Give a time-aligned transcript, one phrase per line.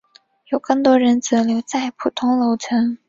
[0.47, 2.97] 有更多人则留在普通楼层。